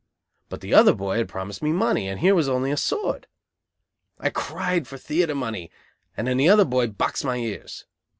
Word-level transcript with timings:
But 0.49 0.61
the 0.61 0.73
other 0.73 0.95
boy 0.95 1.17
had 1.17 1.29
promised 1.29 1.61
me 1.61 1.71
money, 1.71 2.07
and 2.07 2.19
here 2.21 2.33
was 2.33 2.49
only 2.49 2.71
a 2.71 2.75
sword! 2.77 3.27
I 4.17 4.31
cried 4.31 4.87
for 4.87 4.97
theatre 4.97 5.35
money, 5.35 5.69
and 6.17 6.25
then 6.25 6.37
the 6.37 6.49
other 6.49 6.65
boy 6.65 6.87
boxed 6.87 7.23
my 7.23 7.35
ears. 7.37 7.85